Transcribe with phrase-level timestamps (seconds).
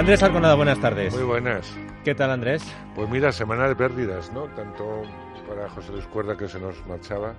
[0.00, 1.14] Andrés Alconada, buenas tardes.
[1.14, 1.76] Muy buenas.
[2.04, 2.62] ¿Qué tal, Andrés?
[2.94, 4.44] Pues mira, semana de pérdidas, ¿no?
[4.44, 5.02] Tanto
[5.46, 7.34] para José Luis Cuerda, que se nos marchaba,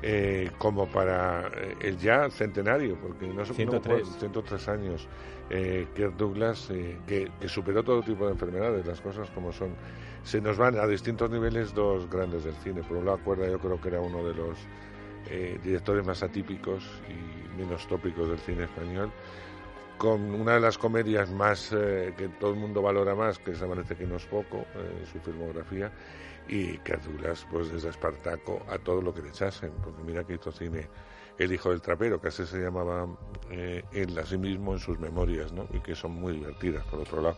[0.00, 4.06] eh, como para eh, el ya centenario, porque no sé 103.
[4.20, 5.08] 103 años,
[5.50, 9.74] eh, Kirk Douglas, eh, que, que superó todo tipo de enfermedades, las cosas como son.
[10.22, 12.82] Se nos van a distintos niveles dos grandes del cine.
[12.84, 14.56] Por un lado, Cuerda yo creo que era uno de los
[15.28, 19.10] eh, directores más atípicos y menos tópicos del cine español
[20.00, 23.66] con una de las comedias más eh, que todo el mundo valora más, que se
[23.66, 25.92] parece que no es poco, eh, su filmografía,
[26.48, 30.36] y que Douglas, pues desde Espartaco a todo lo que le echasen, porque mira que
[30.36, 30.88] hizo cine
[31.36, 33.06] El hijo del trapero, que así se llamaba
[33.50, 35.66] eh, él a sí mismo en sus memorias, ¿no?
[35.70, 37.36] y que son muy divertidas, por otro lado.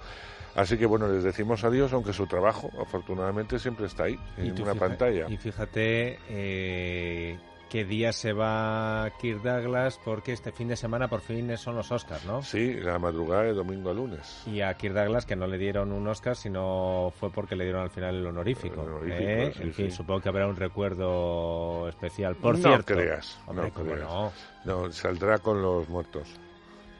[0.55, 4.77] Así que bueno, les decimos adiós, aunque su trabajo, afortunadamente, siempre está ahí, en una
[4.77, 5.27] pantalla.
[5.29, 7.37] Y fíjate eh,
[7.73, 11.91] qué día se va Kirk Douglas, porque este fin de semana por fin son los
[11.91, 12.43] Oscars, ¿no?
[12.43, 14.43] Sí, la madrugada de domingo a lunes.
[14.47, 17.81] Y a Kirk Douglas que no le dieron un Oscar, sino fue porque le dieron
[17.81, 18.83] al final el honorífico.
[18.83, 19.53] El honorífico, ¿eh?
[19.57, 19.97] sí, en fin, sí.
[19.97, 22.37] supongo que habrá un recuerdo especial.
[22.37, 24.11] Por no cierto, creas, Hombre, no ¿cómo creas.
[24.11, 24.33] no?
[24.67, 26.29] No, saldrá con los muertos.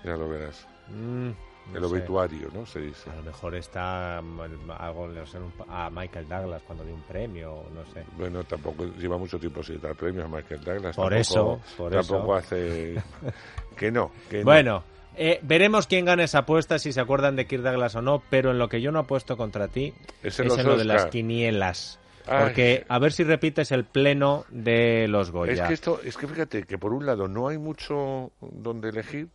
[0.05, 0.67] Ya lo verás.
[0.89, 1.33] Mm,
[1.71, 1.91] no El sé.
[1.95, 2.67] obituario, ¿no?
[2.67, 3.11] Se dice.
[3.11, 7.85] A lo mejor está algo no sé, a Michael Douglas cuando dio un premio, no
[7.93, 8.05] sé.
[8.17, 10.97] Bueno, tampoco lleva mucho tiempo sin dar premios a Michael Douglas.
[10.97, 12.47] Por tampoco- eso, por tampoco eso.
[12.47, 13.03] hace...
[13.77, 14.45] que no, que no.
[14.45, 14.85] Bueno,
[15.17, 18.51] eh, veremos quién gana esa apuesta, si se acuerdan de Kirk Douglas o no, pero
[18.51, 19.93] en lo que yo no apuesto contra ti
[20.23, 21.99] Es es en lo de las quinielas.
[22.27, 22.45] Ay.
[22.45, 25.53] Porque a ver si repites el pleno de los Goya.
[25.55, 29.29] Es que esto, es que fíjate que por un lado no hay mucho donde elegir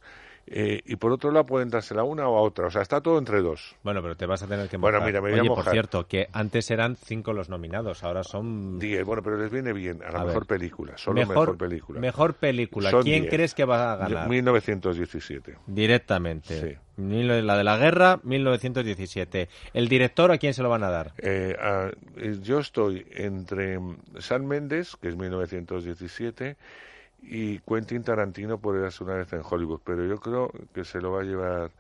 [0.50, 2.68] eh, y por otro lado pueden dársela a una o a otra.
[2.68, 3.76] O sea, está todo entre dos.
[3.84, 5.08] Bueno, pero te vas a tener que Bueno, mojar.
[5.12, 8.80] mira, me voy a Oye, por cierto, que antes eran cinco los nominados, ahora son...
[8.80, 10.58] Diez, bueno, pero les viene bien a la A mejor ver.
[10.60, 12.00] película, solo mejor, película.
[12.00, 12.90] Mejor película.
[12.92, 13.34] Son ¿Quién diez.
[13.34, 14.30] crees que va a ganar?
[14.30, 15.56] 1917.
[15.68, 16.62] Directamente.
[16.72, 16.78] Sí.
[17.00, 19.50] La de la guerra, 1917.
[19.74, 21.14] ¿El director a quién se lo van a dar?
[21.20, 21.56] Eh,
[22.18, 23.80] eh, yo estoy entre
[24.20, 26.58] San Méndez, que es 1917,
[27.22, 31.12] y Quentin Tarantino por Eras una vez en Hollywood, pero yo creo que se lo
[31.14, 31.72] va a llevar,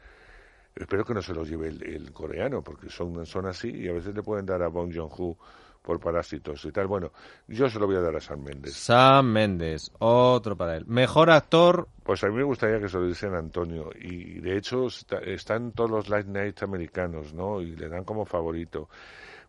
[0.76, 3.94] espero que no se lo lleve el, el coreano, porque son, son así y a
[3.94, 5.38] veces le pueden dar a Bong Joon-ho
[5.82, 6.88] por parásitos y tal.
[6.88, 7.12] Bueno,
[7.48, 8.76] yo se lo voy a dar a San Méndez.
[8.76, 10.86] Sam Méndez, otro para él.
[10.86, 13.90] Mejor actor, Pues a mí me gustaría que se lo diesen a Antonio.
[14.00, 17.62] Y de hecho está- están todos los Light Nights americanos, ¿no?
[17.62, 18.90] Y le dan como favorito.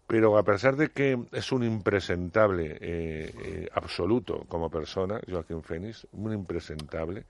[0.08, 6.06] Pero a pesar de que es un impresentable eh, eh, absoluto como persona, Joaquín Phoenix,
[6.12, 7.24] un impresentable,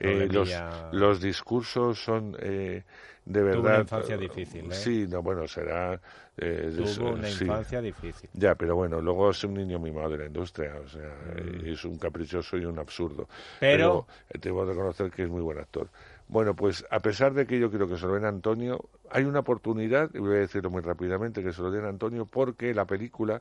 [0.00, 0.28] eh,
[0.92, 2.82] los, discursos son eh,
[3.24, 3.74] de Tuvo verdad...
[3.74, 4.74] una infancia difícil, ¿eh?
[4.74, 6.00] Sí, no, bueno, será...
[6.36, 7.44] es- Tuvo una sí.
[7.44, 8.30] infancia difícil.
[8.34, 11.66] Ya, pero bueno, luego es un niño mimado de la industria, o sea, Mm.
[11.66, 13.28] es un caprichoso y un absurdo.
[13.60, 15.88] Pero- eh, tengo que reconocer que es muy buen actor.
[16.28, 19.24] Bueno, pues a pesar de que yo quiero que se lo den a Antonio, hay
[19.24, 22.74] una oportunidad, y voy a decirlo muy rápidamente, que se lo den a Antonio porque
[22.74, 23.40] la película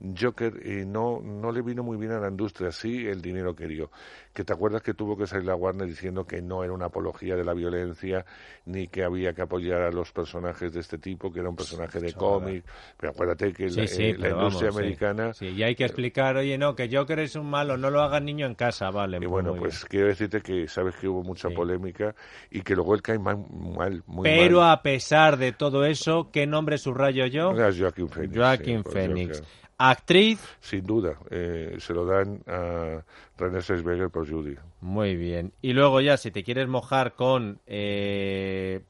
[0.00, 3.66] Joker eh, no, no le vino muy bien a la industria, sí el dinero que
[3.66, 3.90] dio.
[4.32, 7.34] Que te acuerdas que tuvo que salir la Warner diciendo que no era una apología
[7.36, 8.24] de la violencia,
[8.64, 11.98] ni que había que apoyar a los personajes de este tipo, que era un personaje
[12.00, 12.64] de cómic.
[12.96, 15.84] Pero acuérdate que Sí, la, sí, eh, la industria vamos, americana Sí, y hay que
[15.84, 19.18] explicar, oye, no, que Joker es un malo, no lo haga niño en casa, vale.
[19.20, 19.88] Y bueno, pues bien.
[19.88, 22.14] quiero decirte que sabes que hubo mucha polémica
[22.50, 23.44] y que luego él cae mal,
[23.76, 24.70] mal muy Pero mal.
[24.70, 27.50] a pesar de todo eso, ¿qué nombre subrayo yo?
[27.50, 28.82] Ah, Joaquin Phoenix.
[28.82, 29.42] Por Phoenix.
[29.78, 30.40] Actriz.
[30.60, 33.00] Sin duda, eh, se lo dan a
[33.38, 34.56] René Zellweger por Judy.
[34.80, 35.52] Muy bien.
[35.62, 38.80] Y luego ya, si te quieres mojar con eh,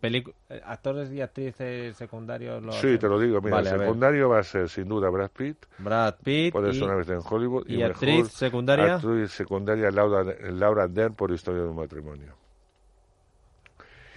[0.00, 2.62] pelicu- eh, actores y actrices secundarios...
[2.62, 2.98] lo Sí, hacen.
[2.98, 3.40] te lo digo.
[3.42, 6.80] Mira, Vale, el secundario va a ser sin duda Brad Pitt, Brad Pitt por eso
[6.80, 7.66] y- una vez en Hollywood.
[7.68, 8.94] y mejor actriz secundaria.
[8.96, 12.34] Actriz secundaria Laura, Laura Dern por Historia de un matrimonio.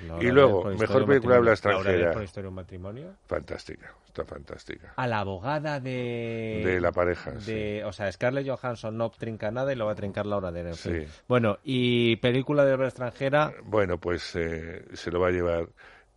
[0.08, 2.12] Laura y luego, mejor película habla extranjera.
[2.12, 3.14] por Historia de un matrimonio.
[3.28, 4.94] Fantástica, está fantástica.
[4.96, 6.62] A la abogada de...
[6.66, 9.96] De la pareja, de, O sea, Scarlett Johansson no trinca nada y lo va a
[9.96, 10.70] trincar Laura Dern.
[10.70, 11.06] en fin.
[11.08, 11.14] Sí.
[11.28, 15.68] Bueno, y película de obra extranjera, Bueno, pues eh, se lo va a llevar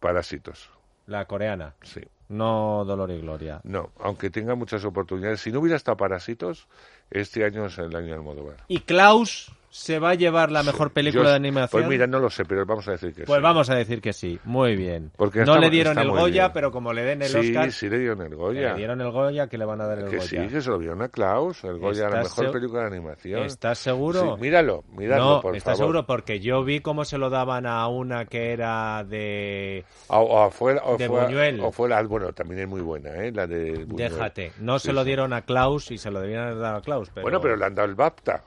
[0.00, 0.70] Parásitos.
[1.06, 1.74] la coreana.
[1.82, 2.00] Sí.
[2.28, 3.60] No Dolor y Gloria.
[3.64, 5.40] No, aunque tenga muchas oportunidades.
[5.42, 6.68] Si no hubiera estado Parásitos,
[7.10, 8.56] este año es el año del Almodóvar.
[8.66, 11.82] ¿Y Klaus se va a llevar la mejor película Yo- de animación?
[11.82, 13.42] Pues mira, no lo sé, pero vamos a decir que Pues sí.
[13.42, 14.38] vamos a decir que sí.
[14.44, 15.10] Muy bien.
[15.16, 16.50] Porque no está- le dieron el Goya, bien.
[16.54, 18.70] pero como le den el sí, Oscar, sí le dieron el Goya.
[18.70, 20.28] le dieron el Goya, que le van a dar el que Goya.
[20.28, 23.42] sí, que se lo dieron a Klaus, el Goya la ¿Estás mejor película de animación.
[23.42, 24.36] ¿Estás seguro?
[24.36, 25.86] Sí, míralo, míralo, no, por ¿estás favor.
[25.92, 26.06] seguro?
[26.06, 29.84] Porque yo vi cómo se lo daban a una que era de...
[30.06, 31.58] O, o fue, o De fue- Buñuel.
[31.60, 33.32] o fue la, bueno, también es muy buena, ¿eh?
[33.32, 33.96] La de Buñuel.
[34.12, 34.52] Déjate.
[34.60, 37.10] No Sí, se lo dieron a Klaus y se lo debían haber dado a Klaus.
[37.12, 37.22] Pero...
[37.24, 38.40] Bueno, pero le han dado el BAFTA.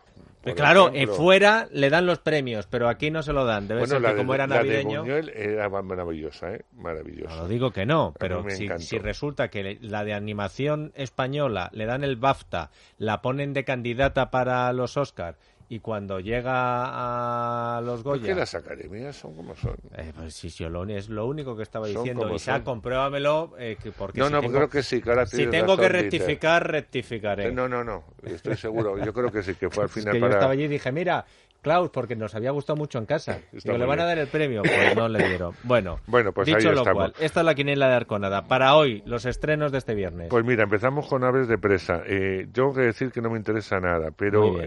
[0.51, 1.15] Por Claro, eh, ejemplo.
[1.15, 3.67] fuera le dan los premios, pero aquí no se lo dan.
[3.67, 5.01] Debe Bueno, ser que de, como era la de navideño...
[5.01, 6.65] Buñuel era maravillosa, ¿eh?
[6.73, 7.35] No Maravillosa.
[7.35, 12.03] lo digo que no, pero si, si resulta que la de animación española le dan
[12.03, 15.38] el BAFTA, la ponen de candidata para los Oscar
[15.69, 18.36] y cuando llega a los ¿Por qué Goya...
[18.36, 19.75] las academias son como son?
[19.98, 22.34] Eh, pues si yo lo- es lo único que estaba Son diciendo.
[22.34, 22.64] Isaac, son.
[22.66, 23.54] compruébamelo.
[23.60, 25.90] eh, que- porque No, si no, tengo, creo que sí, que ahora Si tengo que
[25.90, 26.02] razón, Dieter.
[26.22, 27.52] rectificar, rectificaré.
[27.52, 28.98] No, no, no, estoy seguro.
[29.04, 30.34] Yo creo que sí, que fue al Es final que yo para...
[30.36, 31.25] estaba allí y dije, mira,
[31.62, 33.40] Klaus, porque nos había gustado mucho en casa.
[33.52, 34.62] Digo, le van a dar el premio.
[34.62, 35.54] Pues no le dieron.
[35.64, 37.12] Bueno, Bueno, pues dicho ahí lo estamos.
[37.12, 38.48] cual, esta es la quiniela de Arconada.
[38.48, 40.30] Para hoy, los estrenos de este viernes.
[40.30, 42.04] Pues mira, empezamos con Aves de Presa.
[42.06, 44.62] Eh, yo tengo que decir que no me interesa nada, pero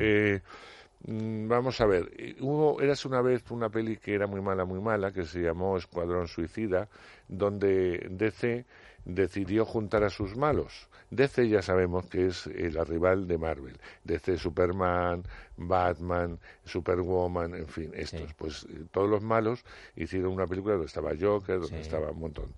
[1.07, 2.11] Mm, vamos a ver.
[2.17, 5.41] Eh, Hubo, eras una vez una peli que era muy mala, muy mala, que se
[5.41, 6.89] llamó Escuadrón Suicida,
[7.29, 8.65] donde DC
[9.05, 10.89] decidió juntar a sus malos.
[11.11, 13.77] DC ya sabemos que es eh, la rival de Marvel.
[14.05, 15.25] DC, Superman,
[15.57, 18.21] Batman, Superwoman, en fin, estos.
[18.29, 18.35] Sí.
[18.37, 19.65] Pues eh, todos los malos
[19.97, 21.83] hicieron una película donde estaba Joker, donde Sí.
[21.83, 22.53] estaba un montón.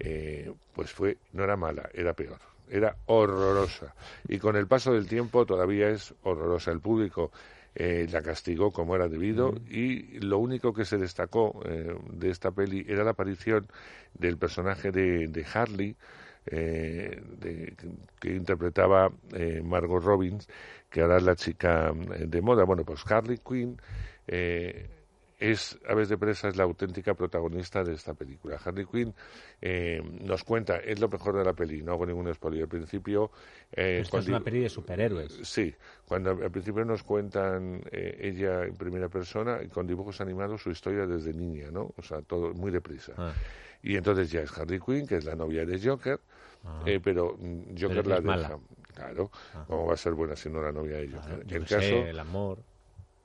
[0.00, 2.38] Eh, pues fue, no era mala, era peor.
[2.68, 3.94] Era horrorosa.
[4.28, 6.72] Y con el paso del tiempo todavía es horrorosa.
[6.72, 7.30] El público
[7.74, 12.50] eh, la castigó como era debido y lo único que se destacó eh, de esta
[12.52, 13.66] peli era la aparición
[14.14, 15.96] del personaje de, de Harley,
[16.46, 17.74] eh, de-
[18.20, 20.46] que interpretaba eh, Margot Robbins,
[20.90, 22.64] que ahora es la chica de moda.
[22.64, 23.80] Bueno, pues Harley Quinn
[24.26, 24.88] eh,
[25.38, 28.58] es, Aves de Presa es la auténtica protagonista de esta película.
[28.64, 29.14] Harley Quinn
[29.60, 32.62] eh, nos cuenta, es lo mejor de la peli, no hago ningún spoiler.
[32.62, 33.30] Al principio...
[33.72, 35.40] eh, Esta es una peli de superhéroes.
[35.42, 35.74] Sí,
[36.06, 40.70] cuando al principio nos cuentan eh, ella en primera persona y con dibujos animados su
[40.70, 41.92] historia desde niña, ¿no?
[41.96, 43.12] O sea, todo muy deprisa.
[43.16, 43.32] Ah,
[43.82, 46.18] Y entonces ya es Harley Quinn, que es la novia de Joker,
[46.64, 46.82] ah.
[46.86, 48.36] eh, pero mm, Joker Pero la es deja.
[48.36, 48.58] mala.
[48.94, 49.64] Claro, Ah.
[49.66, 51.44] ¿cómo va a ser buena si no la novia de Joker?
[51.46, 52.58] Yo el, caso, sé, el amor.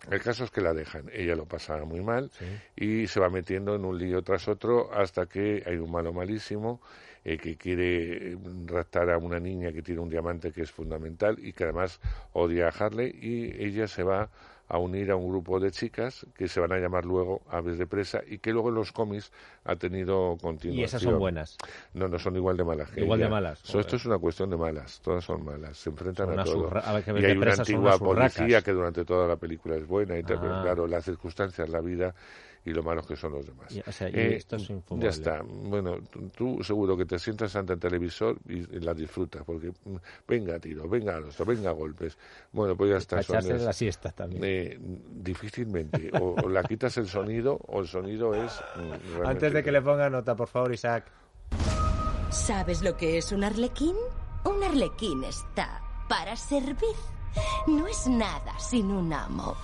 [0.10, 2.46] El caso es que la dejan, ella lo pasa muy mal sí.
[2.76, 6.80] y se va metiendo en un lío tras otro hasta que hay un malo malísimo
[7.26, 11.38] eh, que quiere eh, raptar a una niña que tiene un diamante que es fundamental
[11.40, 12.00] y que además
[12.32, 14.30] odia a Harley y ella se va
[14.70, 17.88] a unir a un grupo de chicas que se van a llamar luego Aves de
[17.88, 19.32] Presa y que luego en los cómics
[19.66, 20.80] ha tenido continuación.
[20.80, 21.58] Y esas son buenas.
[21.94, 24.50] No, no son igual de malas que Igual de malas, So, esto es una cuestión
[24.50, 26.78] de malas, todas son malas, se enfrentan Son a todo.
[26.78, 30.62] a Y hay una antigua policía que durante toda la película es buena y Ah.
[30.64, 32.14] claro, las circunstancias, la vida
[32.66, 33.72] y lo malos que son los demás.
[33.72, 35.42] Y- o sea, y Eh, esto es ya está.
[35.44, 35.98] Bueno,
[36.36, 39.96] tú, seguro que te sientas ante el televisor y, y la disfrutas, porque mm,
[40.28, 42.18] venga tiro, venga a los, venga a golpes.
[42.52, 43.22] Bueno, pues ya está.
[43.22, 44.42] Echarse la siesta también.
[44.46, 46.12] eh, difícilmente.
[46.20, 48.52] O, o la quitas el sonido o el sonido es.
[48.76, 51.06] mm, Antes de que le ponga nota, por favor, Isaac.
[52.32, 53.96] ¿Sabes lo que es un arlequín?
[54.46, 56.96] Un arlequín está para servir.
[57.68, 59.56] No es nada sin un amo.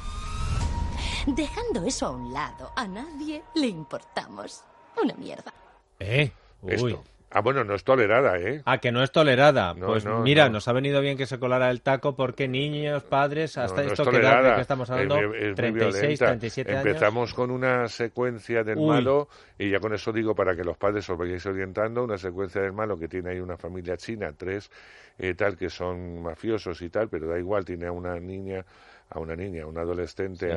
[1.27, 4.63] Dejando eso a un lado, a nadie le importamos.
[5.01, 5.51] Una mierda.
[5.99, 6.31] ¿Eh?
[6.61, 6.73] Uy.
[6.73, 7.03] Esto.
[7.31, 8.61] Ah, bueno, no es tolerada, ¿eh?
[8.65, 9.73] Ah, que no es tolerada.
[9.73, 10.53] No, pues no, mira, no.
[10.53, 13.93] nos ha venido bien que se colara el taco porque niños, padres, hasta No, no
[13.93, 16.25] es esto que de que estamos hablando, Es es muy 36, violenta.
[16.27, 16.85] 37 años.
[16.85, 18.87] Empezamos con una secuencia del Uy.
[18.87, 19.27] malo,
[19.57, 22.71] y ya con eso digo para que los padres os vayáis orientando, una secuencia del
[22.71, 24.71] malo que tiene ahí una familia china, tres
[25.17, 28.65] eh, tal que son mafiosos y tal, pero da igual, tiene a una niña
[29.09, 30.49] a una niña, a un adolescente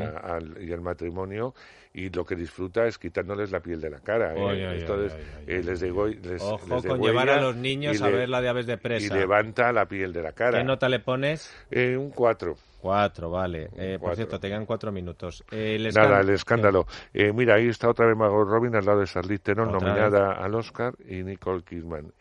[0.61, 1.55] y al matrimonio
[1.99, 4.35] y lo que disfruta es quitándoles la piel de la cara.
[4.35, 4.79] ¿eh?
[4.79, 8.49] Entonces, eh, les digo, les, Ojo con llevar a los niños a ver la de
[8.49, 9.07] aves de presa.
[9.07, 10.59] Y levanta la piel de la cara.
[10.59, 11.53] ¿Qué nota le pones?
[11.71, 12.57] Eh, un 4.
[12.81, 13.71] Cuatro, vale.
[13.77, 15.45] Eh, por cierto, te quedan cuatro minutos.
[15.51, 16.87] Nada, el escándalo.
[17.35, 20.95] mira, ahí está otra vez Margot Robin al lado de Charlize Theron, nominada al Oscar,
[21.09, 22.13] y Nicole Kidman.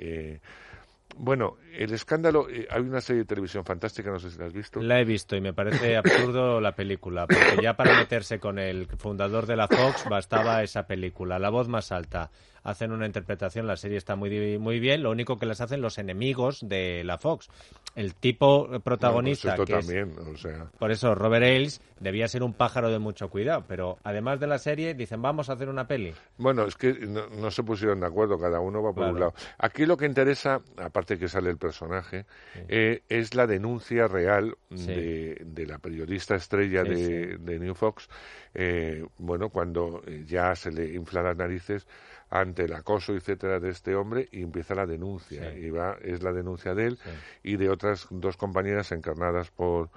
[1.20, 4.54] Bueno, el escándalo, eh, hay una serie de televisión fantástica, no sé si la has
[4.54, 4.82] visto.
[4.82, 8.88] La he visto y me parece absurdo la película, porque ya para meterse con el
[8.98, 12.32] fundador de la Fox bastaba esa película, la voz más alta.
[12.68, 15.98] Hacen una interpretación, la serie está muy, muy bien, lo único que les hacen los
[16.00, 17.50] enemigos de la Fox.
[17.96, 19.56] El tipo protagonista.
[19.56, 20.68] Pues también, o sea.
[20.78, 24.58] Por eso, Robert Ailes debía ser un pájaro de mucho cuidado, pero además de la
[24.58, 26.14] serie, dicen, vamos a hacer una peli.
[26.38, 29.34] Bueno, es que no, se pusieron de acuerdo, cada uno va por un lado.
[29.58, 32.26] Aquí lo que interesa, aparte que sale el personaje,
[32.68, 38.10] eh, es la denuncia real de, la periodista estrella de, New Fox,
[38.54, 41.88] eh, bueno, cuando eh, ya se le infla las narices
[42.30, 45.54] ante el acoso, etcétera, de este hombre y empieza la denuncia.
[45.54, 47.00] Y va, es la denuncia de él
[47.44, 49.90] y de otras dos compañeras encarnadas por,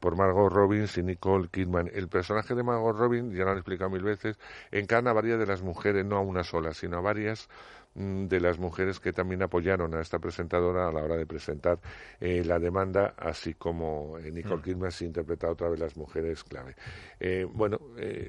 [0.00, 1.90] por Margot Robbins y Nicole Kidman.
[1.92, 4.38] El personaje de Margot Robbins, ya lo han explicado mil veces,
[4.70, 7.48] encarna a varias de las mujeres, no a una sola, sino a varias
[7.94, 11.78] de las mujeres que también apoyaron a esta presentadora a la hora de presentar
[12.20, 14.62] eh, la demanda, así como eh, Nicole mm.
[14.62, 16.74] Kidman se interpreta otra vez las mujeres clave.
[17.20, 17.78] Eh, bueno,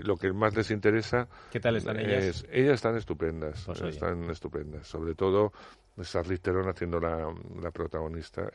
[0.03, 1.27] lo que más les interesa.
[1.51, 2.45] ¿Qué tal están ellas?
[2.51, 4.87] ellas están estupendas, pues están estupendas.
[4.87, 5.51] Sobre todo
[6.01, 8.51] Charlize Theron haciendo la, la protagonista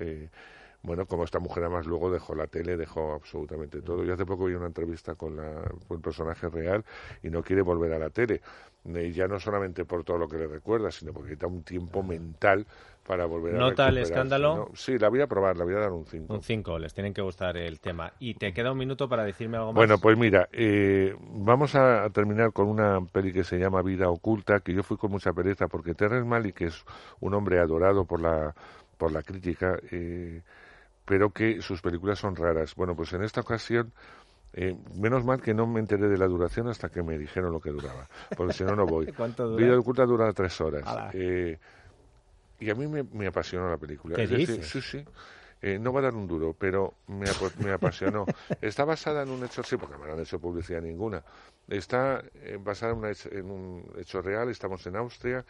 [0.83, 4.03] bueno, como esta mujer además luego dejó la tele, dejó absolutamente todo.
[4.03, 6.85] Yo hace poco vi una entrevista con, la, con el personaje real
[7.23, 8.41] y no quiere volver a la tele.
[8.85, 12.03] Y ya no solamente por todo lo que le recuerda, sino porque está un tiempo
[12.03, 12.67] mental
[13.07, 14.71] para volver a ¿Nota el escándalo?
[14.75, 16.33] Sí, la voy a probar, la voy a dar un 5.
[16.33, 18.13] Un 5, les tienen que gustar el tema.
[18.21, 19.77] Y te queda un minuto para decirme algo más.
[19.77, 24.61] Bueno, pues mira, eh, vamos a, terminar con una peli que se llama Vida Oculta,
[24.61, 26.85] que yo fui con mucha pereza porque Terrence Malick, que es
[27.21, 28.55] un hombre adorado por la,
[28.97, 30.43] por la crítica, eh,
[31.05, 32.75] pero que sus películas son raras.
[32.77, 33.93] Bueno, pues en esta ocasión,
[34.53, 37.61] eh, menos mal que no me enteré de la duración hasta que me dijeron lo
[37.61, 39.07] que duraba, porque si no, no voy.
[39.17, 39.65] ¿Cuánto dura?
[39.65, 40.85] Vida oculta dura tres horas.
[41.15, 41.59] Eh,
[42.59, 44.17] y a mí me, me apasionó la película.
[44.17, 44.67] ¿Qué dices?
[44.67, 45.05] sí, sí.
[45.63, 47.27] Eh, no va a dar un duro, pero me,
[47.63, 48.25] me apasionó.
[48.63, 51.23] Está basada en un hecho, sí, porque no han hecho publicidad ninguna.
[51.69, 52.25] Está
[52.61, 52.97] basada
[53.31, 55.45] en un hecho real, estamos en Austria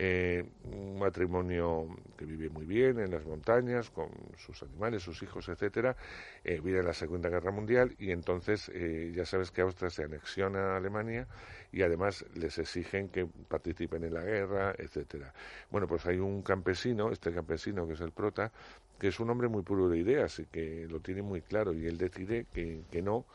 [0.00, 5.48] eh, un matrimonio que vive muy bien en las montañas con sus animales, sus hijos,
[5.48, 5.96] etcétera,
[6.44, 10.74] eh, viene la Segunda Guerra Mundial y entonces eh, ya sabes que Austria se anexiona
[10.74, 11.26] a Alemania
[11.72, 15.34] y además les exigen que participen en la guerra, etcétera.
[15.68, 18.52] Bueno, pues hay un campesino, este campesino que es el prota,
[19.00, 21.86] que es un hombre muy puro de ideas y que lo tiene muy claro y
[21.88, 23.26] él decide que, que no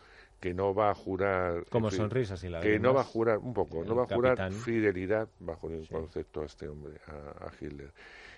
[0.43, 3.53] que no va a jurar como sonrisas y la que no va a jurar un
[3.53, 7.93] poco no va a jurar fidelidad bajo ningún concepto a este hombre a, Hitler.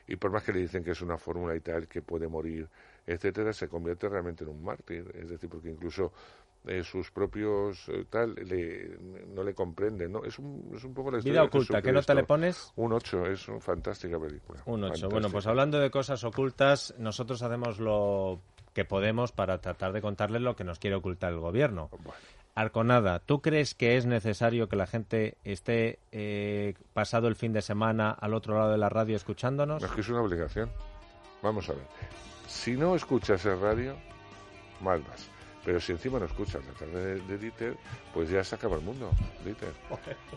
[0.08, 2.70] Y por más que le dicen que es una fórmula y tal que puede morir
[3.08, 5.12] etcétera se convierte realmente en un mártir.
[5.16, 6.14] Es decir porque incluso
[6.68, 9.00] eh, sus propios eh, tal le,
[9.34, 12.24] no le comprenden no es un, es un poco la vida oculta qué nota le
[12.24, 16.96] pones un 8 es una fantástica película un 8 bueno pues hablando de cosas ocultas
[16.98, 18.42] nosotros hacemos lo
[18.76, 21.90] que podemos para tratar de contarles lo que nos quiere ocultar el gobierno.
[22.56, 27.62] Arconada, ¿tú crees que es necesario que la gente esté eh, pasado el fin de
[27.62, 29.82] semana al otro lado de la radio escuchándonos?
[29.82, 30.70] Es que es una obligación.
[31.42, 31.86] Vamos a ver.
[32.48, 33.96] Si no escuchas el radio,
[34.82, 35.35] mal vas.
[35.66, 37.76] Pero si encima no escuchas la tarde de, Dieter,
[38.14, 39.10] pues ya se acaba el mundo,
[39.44, 39.74] Dieter.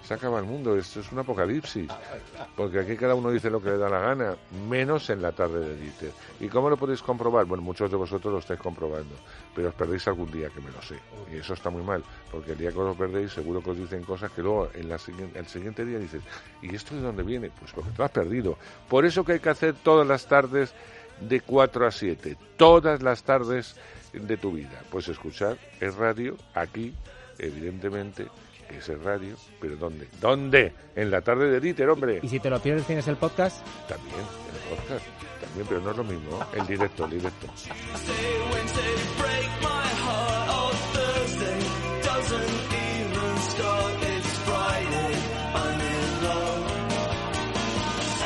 [0.03, 1.89] Se acaba el mundo, esto es un apocalipsis.
[2.57, 4.37] Porque aquí cada uno dice lo que le da la gana,
[4.69, 6.13] menos en la tarde de Dieter.
[6.41, 7.45] ¿Y cómo lo podéis comprobar?
[7.45, 9.15] Bueno, muchos de vosotros lo estáis comprobando,
[9.55, 10.99] pero os perdéis algún día, que me lo sé.
[11.31, 14.03] Y eso está muy mal, porque el día que os perdéis seguro que os dicen
[14.05, 14.99] cosas que luego en la,
[15.35, 16.23] el siguiente día dices,
[16.63, 17.51] ¿y esto de dónde viene?
[17.51, 18.57] Pues porque te lo has perdido.
[18.89, 20.73] Por eso que hay que hacer todas las tardes
[21.21, 22.37] de 4 a 7.
[22.57, 23.77] Todas las tardes
[24.13, 24.83] de tu vida.
[24.91, 26.95] Pues escuchar el radio aquí,
[27.39, 28.27] evidentemente,
[28.71, 30.09] es el radio, pero ¿dónde?
[30.21, 30.73] ¿Dónde?
[30.95, 32.21] En la tarde de Dieter, hombre.
[32.23, 33.65] ¿Y si te lo pierdes tienes el podcast?
[33.89, 35.07] También, el podcast,
[35.41, 37.47] también, pero no es lo mismo, el directo, el directo.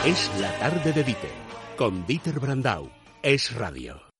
[0.05, 1.31] Es la tarde de Dieter,
[1.77, 2.91] con Dieter Brandau.
[3.23, 4.12] Es radio.